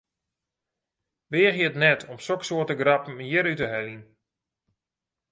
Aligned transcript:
Weagje 1.31 1.67
it 1.69 1.79
net 1.83 2.01
om 2.11 2.17
soksoarte 2.25 2.75
grappen 2.81 3.19
hjir 3.29 3.49
út 3.51 3.59
te 3.61 3.67
heljen! 3.73 4.03